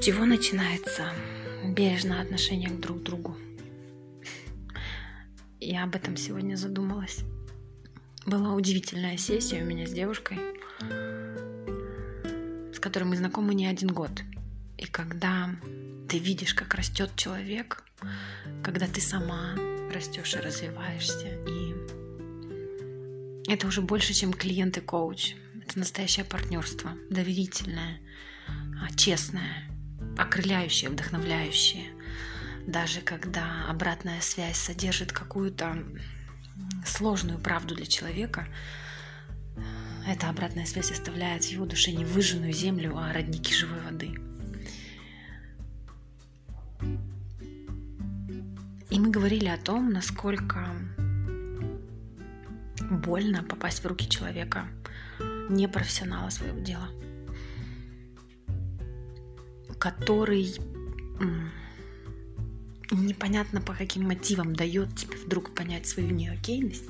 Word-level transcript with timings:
Чего 0.00 0.24
начинается 0.24 1.12
бережное 1.64 2.22
отношение 2.22 2.70
к 2.70 2.78
друг 2.78 3.02
другу? 3.02 3.36
Я 5.58 5.82
об 5.82 5.96
этом 5.96 6.16
сегодня 6.16 6.54
задумалась. 6.54 7.18
Была 8.24 8.54
удивительная 8.54 9.16
сессия 9.16 9.60
у 9.60 9.66
меня 9.66 9.86
с 9.86 9.92
девушкой, 9.92 10.38
с 12.72 12.78
которой 12.78 13.04
мы 13.04 13.16
знакомы 13.16 13.54
не 13.54 13.66
один 13.66 13.88
год. 13.88 14.22
И 14.76 14.86
когда 14.86 15.50
ты 16.08 16.18
видишь, 16.18 16.54
как 16.54 16.74
растет 16.74 17.10
человек, 17.16 17.82
когда 18.62 18.86
ты 18.86 19.00
сама 19.00 19.56
растешь 19.92 20.34
и 20.34 20.38
развиваешься, 20.38 21.26
и 21.48 21.74
это 23.50 23.66
уже 23.66 23.82
больше, 23.82 24.14
чем 24.14 24.32
клиент 24.32 24.78
и 24.78 24.80
коуч. 24.80 25.34
Это 25.60 25.80
настоящее 25.80 26.24
партнерство, 26.24 26.92
доверительное, 27.10 28.00
а, 28.80 28.94
честное, 28.94 29.68
окрыляющее, 30.18 30.90
вдохновляющее. 30.90 31.86
Даже 32.66 33.00
когда 33.00 33.66
обратная 33.68 34.20
связь 34.20 34.58
содержит 34.58 35.12
какую-то 35.12 35.84
сложную 36.84 37.38
правду 37.38 37.74
для 37.74 37.86
человека, 37.86 38.46
эта 40.06 40.28
обратная 40.28 40.66
связь 40.66 40.90
оставляет 40.90 41.44
в 41.44 41.50
его 41.50 41.66
душе 41.66 41.92
не 41.92 42.04
выжженную 42.04 42.52
землю, 42.52 42.96
а 42.96 43.12
родники 43.12 43.54
живой 43.54 43.80
воды. 43.80 44.18
И 48.90 48.98
мы 48.98 49.10
говорили 49.10 49.48
о 49.48 49.58
том, 49.58 49.90
насколько 49.90 50.66
больно 52.90 53.42
попасть 53.42 53.84
в 53.84 53.86
руки 53.86 54.08
человека, 54.08 54.66
не 55.50 55.68
профессионала 55.68 56.30
своего 56.30 56.58
дела, 56.60 56.88
который 59.78 60.54
непонятно 62.90 63.60
по 63.60 63.74
каким 63.74 64.04
мотивам 64.04 64.54
дает 64.54 64.94
тебе 64.96 65.16
вдруг 65.16 65.54
понять 65.54 65.86
свою 65.86 66.10
неокейность, 66.10 66.84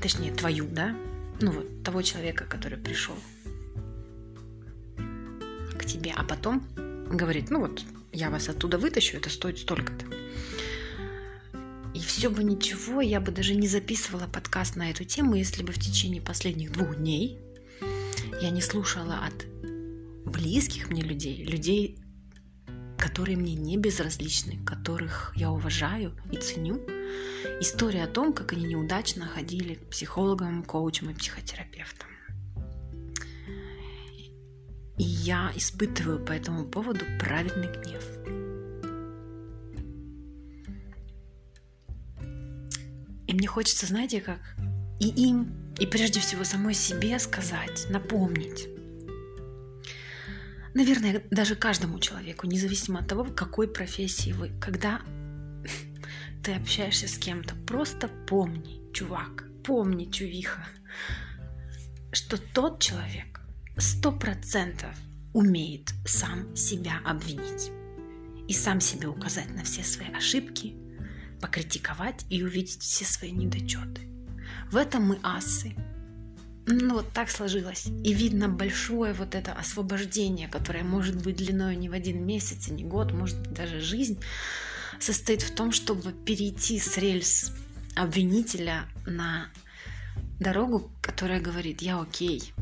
точнее 0.00 0.32
твою, 0.32 0.66
да, 0.68 0.96
ну 1.40 1.52
вот 1.52 1.82
того 1.82 2.02
человека, 2.02 2.44
который 2.44 2.78
пришел 2.78 3.16
к 5.78 5.84
тебе, 5.84 6.12
а 6.16 6.24
потом 6.24 6.66
говорит, 7.10 7.50
ну 7.50 7.60
вот 7.60 7.82
я 8.12 8.30
вас 8.30 8.48
оттуда 8.48 8.78
вытащу, 8.78 9.16
это 9.16 9.30
стоит 9.30 9.58
столько-то. 9.58 10.06
И 11.94 12.00
все 12.00 12.28
бы 12.28 12.44
ничего, 12.44 13.00
я 13.00 13.20
бы 13.20 13.32
даже 13.32 13.54
не 13.54 13.68
записывала 13.68 14.26
подкаст 14.26 14.76
на 14.76 14.90
эту 14.90 15.04
тему, 15.04 15.34
если 15.34 15.62
бы 15.62 15.72
в 15.72 15.78
течение 15.78 16.20
последних 16.20 16.72
двух 16.72 16.96
дней 16.96 17.38
я 18.40 18.50
не 18.50 18.60
слушала 18.60 19.20
от 19.24 19.46
близких 20.26 20.90
мне 20.90 21.02
людей, 21.02 21.44
людей, 21.44 21.98
которые 22.98 23.36
мне 23.36 23.54
не 23.54 23.76
безразличны, 23.76 24.62
которых 24.64 25.32
я 25.36 25.50
уважаю 25.50 26.14
и 26.30 26.36
ценю, 26.36 26.80
история 27.60 28.04
о 28.04 28.08
том, 28.08 28.32
как 28.32 28.52
они 28.52 28.64
неудачно 28.66 29.26
ходили 29.26 29.74
к 29.74 29.90
психологам, 29.90 30.64
коучам 30.64 31.10
и 31.10 31.14
психотерапевтам. 31.14 32.08
И 34.98 35.04
я 35.04 35.52
испытываю 35.54 36.24
по 36.24 36.32
этому 36.32 36.64
поводу 36.64 37.04
праведный 37.20 37.68
гнев. 37.68 38.04
И 43.26 43.34
мне 43.34 43.46
хочется, 43.46 43.86
знаете, 43.86 44.20
как 44.20 44.40
и 44.98 45.08
им, 45.08 45.52
и 45.78 45.86
прежде 45.86 46.20
всего 46.20 46.44
самой 46.44 46.74
себе 46.74 47.18
сказать, 47.18 47.86
напомнить. 47.90 48.75
Наверное, 50.76 51.22
даже 51.30 51.56
каждому 51.56 51.98
человеку, 51.98 52.46
независимо 52.46 53.00
от 53.00 53.08
того, 53.08 53.24
в 53.24 53.34
какой 53.34 53.66
профессии 53.66 54.32
вы, 54.32 54.50
когда 54.60 55.00
ты 56.44 56.52
общаешься 56.52 57.08
с 57.08 57.16
кем-то, 57.16 57.54
просто 57.66 58.08
помни, 58.08 58.82
чувак, 58.92 59.48
помни, 59.64 60.04
чувиха, 60.04 60.66
что 62.12 62.36
тот 62.36 62.82
человек 62.82 63.40
сто 63.78 64.12
процентов 64.12 64.94
умеет 65.32 65.94
сам 66.04 66.54
себя 66.54 67.00
обвинить 67.06 67.70
и 68.46 68.52
сам 68.52 68.82
себе 68.82 69.08
указать 69.08 69.48
на 69.54 69.64
все 69.64 69.82
свои 69.82 70.12
ошибки, 70.12 70.76
покритиковать 71.40 72.26
и 72.28 72.42
увидеть 72.42 72.82
все 72.82 73.06
свои 73.06 73.32
недочеты. 73.32 74.02
В 74.70 74.76
этом 74.76 75.04
мы 75.04 75.18
асы. 75.22 75.74
Ну 76.68 76.94
вот 76.94 77.12
так 77.12 77.30
сложилось. 77.30 77.86
И 77.86 78.12
видно 78.12 78.48
большое 78.48 79.12
вот 79.12 79.36
это 79.36 79.52
освобождение, 79.52 80.48
которое 80.48 80.82
может 80.82 81.22
быть 81.22 81.36
длиной 81.36 81.76
не 81.76 81.88
в 81.88 81.92
один 81.92 82.26
месяц, 82.26 82.68
не 82.68 82.82
год, 82.82 83.12
может 83.12 83.38
быть 83.38 83.52
даже 83.52 83.80
жизнь, 83.80 84.18
состоит 84.98 85.42
в 85.42 85.54
том, 85.54 85.70
чтобы 85.70 86.12
перейти 86.12 86.80
с 86.80 86.98
рельс 86.98 87.52
обвинителя 87.94 88.86
на 89.06 89.48
дорогу, 90.40 90.90
которая 91.02 91.40
говорит, 91.40 91.82
я 91.82 92.00
окей. 92.00 92.52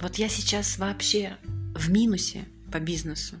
Вот 0.00 0.16
я 0.16 0.28
сейчас 0.28 0.78
вообще 0.78 1.36
в 1.74 1.88
минусе 1.88 2.46
по 2.72 2.80
бизнесу. 2.80 3.36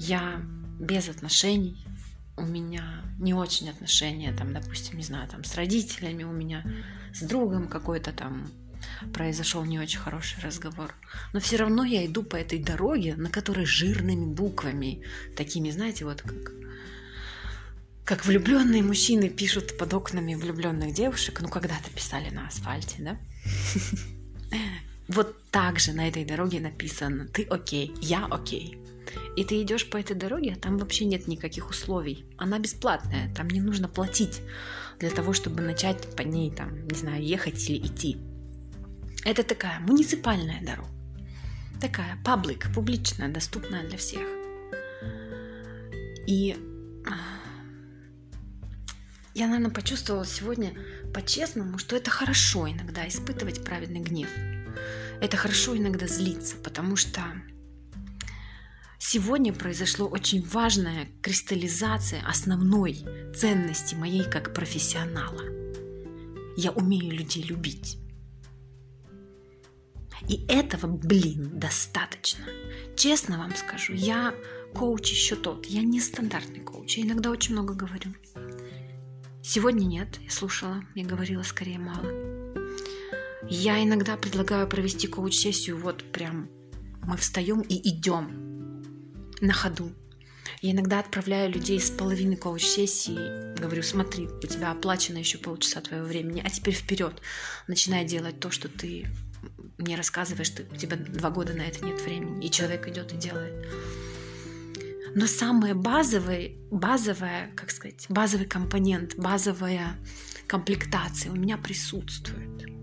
Я 0.00 0.42
без 0.80 1.08
отношений, 1.08 1.86
у 2.36 2.42
меня 2.42 3.04
не 3.20 3.34
очень 3.34 3.70
отношения, 3.70 4.32
там, 4.32 4.52
допустим, 4.52 4.98
не 4.98 5.04
знаю, 5.04 5.28
там, 5.28 5.44
с 5.44 5.54
родителями, 5.54 6.24
у 6.24 6.32
меня 6.32 6.64
с 7.14 7.22
другом 7.22 7.68
какой-то 7.68 8.12
там 8.12 8.50
произошел 9.12 9.64
не 9.64 9.78
очень 9.78 9.98
хороший 9.98 10.40
разговор. 10.42 10.94
Но 11.32 11.40
все 11.40 11.56
равно 11.56 11.84
я 11.84 12.04
иду 12.06 12.22
по 12.22 12.36
этой 12.36 12.58
дороге, 12.58 13.14
на 13.16 13.30
которой 13.30 13.66
жирными 13.66 14.24
буквами, 14.24 15.02
такими, 15.36 15.70
знаете, 15.70 16.04
вот 16.04 16.22
как 16.22 16.52
как 18.04 18.26
влюбленные 18.26 18.82
мужчины 18.82 19.30
пишут 19.30 19.78
под 19.78 19.94
окнами 19.94 20.34
влюбленных 20.34 20.92
девушек, 20.92 21.40
ну 21.40 21.48
когда-то 21.48 21.90
писали 21.90 22.28
на 22.28 22.46
асфальте, 22.46 22.96
да? 22.98 23.18
Вот 25.08 25.36
так 25.50 25.78
же 25.78 25.92
на 25.92 26.08
этой 26.08 26.24
дороге 26.24 26.60
написано 26.60 27.26
«Ты 27.26 27.44
окей, 27.44 27.94
я 28.00 28.24
окей». 28.24 28.78
И 29.36 29.44
ты 29.44 29.62
идешь 29.62 29.88
по 29.88 29.96
этой 29.96 30.16
дороге, 30.16 30.54
а 30.56 30.60
там 30.60 30.78
вообще 30.78 31.04
нет 31.04 31.28
никаких 31.28 31.68
условий. 31.68 32.24
Она 32.38 32.58
бесплатная, 32.58 33.32
там 33.34 33.48
не 33.48 33.60
нужно 33.60 33.88
платить 33.88 34.40
для 34.98 35.10
того, 35.10 35.32
чтобы 35.32 35.60
начать 35.60 36.16
по 36.16 36.22
ней, 36.22 36.50
там, 36.50 36.86
не 36.88 36.96
знаю, 36.96 37.22
ехать 37.22 37.68
или 37.68 37.86
идти. 37.86 38.16
Это 39.24 39.42
такая 39.42 39.80
муниципальная 39.80 40.62
дорога. 40.62 40.90
Такая 41.80 42.18
паблик, 42.24 42.72
публичная, 42.74 43.28
доступная 43.28 43.86
для 43.88 43.98
всех. 43.98 44.26
И 46.26 46.56
а, 47.06 47.14
я, 49.34 49.46
наверное, 49.46 49.70
почувствовала 49.70 50.26
сегодня 50.26 50.74
по-честному, 51.12 51.78
что 51.78 51.96
это 51.96 52.10
хорошо 52.10 52.70
иногда 52.70 53.06
испытывать 53.08 53.64
праведный 53.64 54.00
гнев. 54.00 54.28
Это 55.20 55.36
хорошо 55.36 55.76
иногда 55.76 56.06
злиться, 56.06 56.56
потому 56.56 56.96
что 56.96 57.20
Сегодня 59.06 59.52
произошло 59.52 60.08
очень 60.08 60.42
важная 60.42 61.06
кристаллизация 61.20 62.22
основной 62.26 63.04
ценности 63.36 63.94
моей 63.94 64.24
как 64.24 64.54
профессионала. 64.54 65.42
Я 66.56 66.70
умею 66.70 67.12
людей 67.12 67.42
любить. 67.42 67.98
И 70.28 70.44
этого, 70.48 70.86
блин, 70.86 71.58
достаточно. 71.58 72.44
Честно 72.96 73.38
вам 73.38 73.54
скажу, 73.54 73.92
я 73.92 74.34
коуч 74.74 75.10
еще 75.10 75.36
тот. 75.36 75.66
Я 75.66 75.82
не 75.82 76.00
стандартный 76.00 76.60
коуч. 76.60 76.98
Я 76.98 77.04
иногда 77.04 77.30
очень 77.30 77.52
много 77.52 77.74
говорю. 77.74 78.14
Сегодня 79.42 79.84
нет, 79.84 80.18
я 80.22 80.30
слушала, 80.30 80.82
я 80.94 81.04
говорила 81.04 81.42
скорее 81.42 81.78
мало. 81.78 82.10
Я 83.48 83.82
иногда 83.82 84.16
предлагаю 84.16 84.66
провести 84.66 85.06
коуч-сессию, 85.06 85.76
вот 85.76 86.02
прям 86.12 86.48
мы 87.02 87.18
встаем 87.18 87.60
и 87.60 87.74
идем 87.90 88.82
на 89.42 89.52
ходу. 89.52 89.92
Я 90.62 90.72
иногда 90.72 91.00
отправляю 91.00 91.52
людей 91.52 91.78
с 91.78 91.90
половины 91.90 92.36
коуч-сессии, 92.36 93.54
говорю, 93.60 93.82
смотри, 93.82 94.28
у 94.28 94.46
тебя 94.46 94.70
оплачено 94.70 95.18
еще 95.18 95.36
полчаса 95.36 95.82
твоего 95.82 96.06
времени, 96.06 96.42
а 96.42 96.48
теперь 96.48 96.72
вперед, 96.72 97.20
начинай 97.68 98.06
делать 98.06 98.40
то, 98.40 98.50
что 98.50 98.70
ты 98.70 99.06
мне 99.78 99.96
рассказываешь, 99.96 100.48
что 100.48 100.62
у 100.62 100.76
тебя 100.76 100.96
два 100.96 101.30
года 101.30 101.52
на 101.52 101.62
это 101.62 101.84
нет 101.84 102.00
времени, 102.00 102.46
и 102.46 102.50
человек 102.50 102.88
идет 102.88 103.12
и 103.12 103.16
делает. 103.16 103.66
Но 105.14 105.26
самое 105.26 105.74
базовое, 105.74 106.52
базовое, 106.70 107.52
как 107.54 107.70
сказать, 107.70 108.06
базовый 108.08 108.46
компонент, 108.46 109.14
базовая 109.16 109.96
комплектация 110.46 111.30
у 111.30 111.36
меня 111.36 111.56
присутствует 111.56 112.74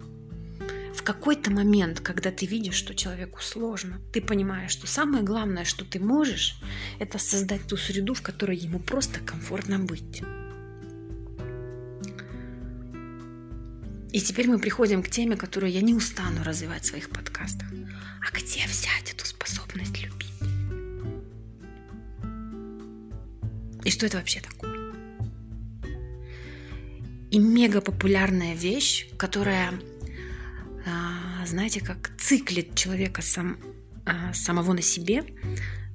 в 1.01 1.03
какой-то 1.03 1.49
момент, 1.49 1.99
когда 1.99 2.29
ты 2.29 2.45
видишь, 2.45 2.75
что 2.75 2.93
человеку 2.93 3.41
сложно, 3.41 3.99
ты 4.13 4.21
понимаешь, 4.21 4.69
что 4.69 4.85
самое 4.85 5.23
главное, 5.23 5.63
что 5.63 5.83
ты 5.83 5.99
можешь, 5.99 6.61
это 6.99 7.17
создать 7.17 7.65
ту 7.67 7.75
среду, 7.75 8.13
в 8.13 8.21
которой 8.21 8.55
ему 8.55 8.77
просто 8.77 9.19
комфортно 9.19 9.79
быть. 9.79 10.21
И 14.11 14.19
теперь 14.19 14.47
мы 14.49 14.59
приходим 14.59 15.01
к 15.03 15.09
теме, 15.09 15.37
которую 15.37 15.71
я 15.71 15.81
не 15.81 15.93
устану 15.93 16.43
развивать 16.43 16.83
в 16.83 16.87
своих 16.87 17.09
подкастах. 17.09 17.67
А 18.21 18.35
где 18.35 18.65
взять 18.67 19.13
эту 19.13 19.25
способность? 19.25 19.97
любить. 20.01 20.31
И 23.83 23.89
что 23.89 24.05
это 24.05 24.17
вообще 24.17 24.41
такое? 24.41 24.93
И 27.31 27.39
мега 27.39 27.81
популярная 27.81 28.53
вещь, 28.55 29.07
которая, 29.17 29.73
а, 30.85 31.45
знаете, 31.45 31.79
как 31.79 32.11
циклит 32.17 32.75
человека 32.75 33.21
сам, 33.21 33.57
а, 34.05 34.33
самого 34.33 34.73
на 34.73 34.81
себе, 34.81 35.23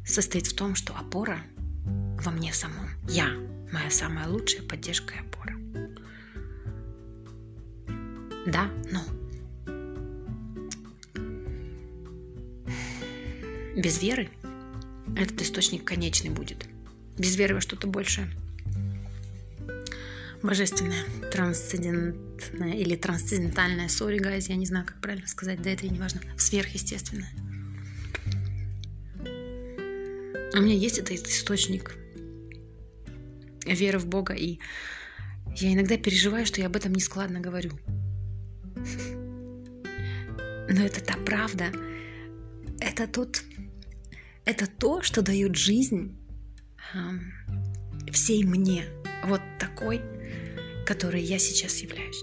состоит 0.04 0.46
в 0.46 0.56
том, 0.56 0.74
что 0.74 0.96
опора 0.96 1.42
во 1.84 2.32
мне 2.32 2.52
самом. 2.54 2.88
Я 3.08 3.28
моя 3.70 3.90
самая 3.90 4.26
лучшая 4.28 4.62
поддержка 4.62 5.14
и 5.14 5.18
опора. 5.18 5.65
Да, 8.46 8.70
но 8.92 9.02
без 13.76 14.00
веры 14.00 14.30
этот 15.16 15.42
источник 15.42 15.84
конечный 15.84 16.30
будет. 16.30 16.66
Без 17.18 17.36
веры 17.36 17.56
во 17.56 17.60
что-то 17.60 17.86
большее. 17.86 18.30
Божественное, 20.42 21.02
трансцендентное 21.32 22.74
или 22.74 22.94
трансцендентальное, 22.94 23.88
сори, 23.88 24.20
guys, 24.20 24.46
я 24.48 24.56
не 24.56 24.66
знаю, 24.66 24.86
как 24.86 25.00
правильно 25.00 25.26
сказать, 25.26 25.60
да 25.60 25.70
это 25.70 25.86
и 25.86 25.88
не 25.88 25.98
важно, 25.98 26.20
сверхъестественное. 26.38 27.30
У 30.54 30.60
меня 30.60 30.74
есть 30.74 30.98
этот 30.98 31.26
источник 31.26 31.96
веры 33.64 33.98
в 33.98 34.06
Бога, 34.06 34.34
и 34.34 34.60
я 35.56 35.72
иногда 35.72 35.96
переживаю, 35.96 36.46
что 36.46 36.60
я 36.60 36.68
об 36.68 36.76
этом 36.76 36.94
не 36.94 37.00
складно 37.00 37.40
говорю. 37.40 37.72
Но 40.68 40.82
это 40.84 41.00
та 41.04 41.16
правда. 41.24 41.72
Это 42.80 43.06
тот, 43.06 43.42
это 44.44 44.66
то, 44.66 45.02
что 45.02 45.22
дает 45.22 45.56
жизнь 45.56 46.16
э, 46.94 48.10
всей 48.10 48.44
мне, 48.44 48.84
вот 49.24 49.40
такой, 49.58 50.02
которой 50.84 51.22
я 51.22 51.38
сейчас 51.38 51.78
являюсь. 51.78 52.22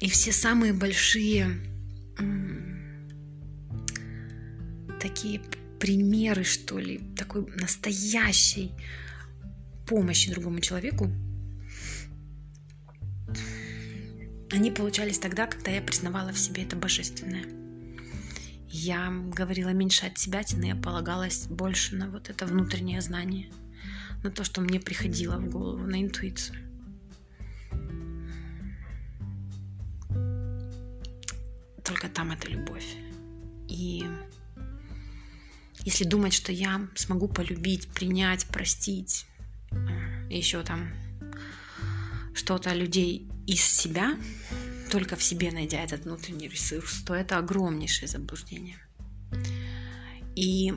И 0.00 0.08
все 0.08 0.32
самые 0.32 0.72
большие 0.72 1.46
такие 5.00 5.40
примеры, 5.78 6.44
что 6.44 6.78
ли, 6.78 7.00
такой 7.16 7.46
настоящей 7.56 8.72
помощи 9.86 10.30
другому 10.30 10.60
человеку, 10.60 11.10
они 14.52 14.70
получались 14.70 15.18
тогда, 15.18 15.46
когда 15.46 15.70
я 15.70 15.80
признавала 15.80 16.32
в 16.32 16.38
себе 16.38 16.64
это 16.64 16.76
божественное. 16.76 17.44
Я 18.68 19.10
говорила 19.10 19.70
меньше 19.70 20.06
от 20.06 20.18
себя, 20.18 20.42
но 20.52 20.66
я 20.66 20.76
полагалась 20.76 21.46
больше 21.46 21.96
на 21.96 22.08
вот 22.08 22.30
это 22.30 22.46
внутреннее 22.46 23.00
знание, 23.00 23.50
на 24.22 24.30
то, 24.30 24.44
что 24.44 24.60
мне 24.60 24.80
приходило 24.80 25.38
в 25.38 25.48
голову, 25.48 25.86
на 25.86 26.00
интуицию. 26.02 26.58
Только 31.84 32.08
там 32.08 32.30
это 32.30 32.48
любовь. 32.48 32.96
И 33.68 34.04
если 35.84 36.04
думать, 36.04 36.32
что 36.32 36.52
я 36.52 36.88
смогу 36.94 37.28
полюбить, 37.28 37.88
принять, 37.88 38.46
простить, 38.46 39.26
еще 40.28 40.62
там 40.62 40.92
что-то 42.34 42.74
людей 42.74 43.29
из 43.46 43.62
себя, 43.62 44.16
только 44.90 45.16
в 45.16 45.22
себе 45.22 45.50
найдя 45.50 45.82
этот 45.82 46.04
внутренний 46.04 46.48
ресурс, 46.48 47.02
то 47.02 47.14
это 47.14 47.38
огромнейшее 47.38 48.08
заблуждение. 48.08 48.78
И 50.36 50.72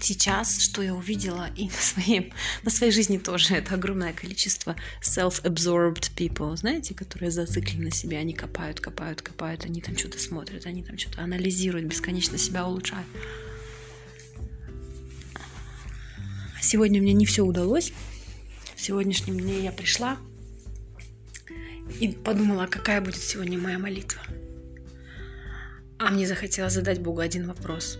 сейчас, 0.00 0.60
что 0.60 0.82
я 0.82 0.94
увидела 0.94 1.48
и 1.56 1.66
на 1.66 1.72
своей, 1.72 2.32
на 2.62 2.70
своей 2.70 2.92
жизни 2.92 3.18
тоже, 3.18 3.54
это 3.54 3.74
огромное 3.74 4.12
количество 4.12 4.76
self-absorbed 5.02 6.12
people, 6.16 6.56
знаете, 6.56 6.94
которые 6.94 7.30
зациклены 7.30 7.86
на 7.86 7.90
себе, 7.90 8.18
они 8.18 8.34
копают, 8.34 8.80
копают, 8.80 9.22
копают, 9.22 9.64
они 9.64 9.80
там 9.80 9.96
что-то 9.96 10.18
смотрят, 10.18 10.66
они 10.66 10.82
там 10.82 10.98
что-то 10.98 11.22
анализируют, 11.22 11.86
бесконечно 11.86 12.38
себя 12.38 12.66
улучшают. 12.66 13.06
Сегодня 16.60 17.00
мне 17.00 17.12
не 17.12 17.26
все 17.26 17.44
удалось. 17.44 17.92
В 18.74 18.80
сегодняшнем 18.80 19.38
дне 19.38 19.60
я 19.60 19.72
пришла 19.72 20.18
и 22.00 22.08
подумала, 22.12 22.66
какая 22.66 23.00
будет 23.00 23.22
сегодня 23.22 23.58
моя 23.58 23.78
молитва. 23.78 24.22
А 25.98 26.10
мне 26.10 26.26
захотелось 26.26 26.74
задать 26.74 27.00
Богу 27.00 27.20
один 27.20 27.46
вопрос. 27.46 27.98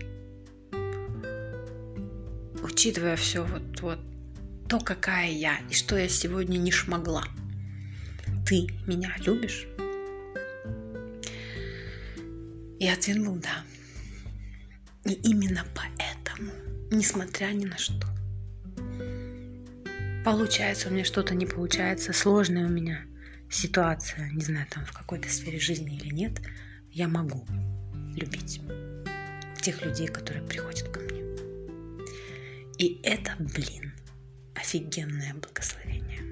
Учитывая 2.61 3.15
все 3.15 3.43
вот, 3.43 3.81
вот 3.81 3.99
то, 4.69 4.79
какая 4.79 5.31
я 5.31 5.59
и 5.69 5.73
что 5.73 5.97
я 5.97 6.07
сегодня 6.07 6.57
не 6.57 6.71
шмогла, 6.71 7.23
ты 8.47 8.67
меня 8.85 9.15
любишь? 9.19 9.67
И 12.79 12.87
ответ 12.87 13.25
был 13.25 13.35
да. 13.35 13.63
И 15.05 15.13
именно 15.13 15.65
поэтому, 15.73 16.51
несмотря 16.91 17.47
ни 17.47 17.65
на 17.65 17.77
что, 17.77 18.05
получается 20.23 20.89
у 20.89 20.91
меня 20.91 21.05
что-то 21.05 21.33
не 21.33 21.45
получается, 21.45 22.13
сложная 22.13 22.65
у 22.65 22.69
меня 22.69 23.05
ситуация, 23.49 24.29
не 24.31 24.41
знаю, 24.41 24.67
там 24.69 24.85
в 24.85 24.91
какой-то 24.91 25.29
сфере 25.29 25.59
жизни 25.59 25.97
или 25.97 26.13
нет, 26.13 26.41
я 26.91 27.07
могу 27.07 27.45
любить 28.15 28.61
тех 29.61 29.85
людей, 29.85 30.07
которые 30.07 30.45
приходят 30.45 30.89
ко 30.89 30.99
мне. 30.99 31.21
И 32.77 32.99
это, 33.03 33.35
блин, 33.39 33.93
офигенное 34.55 35.33
благословение. 35.33 36.26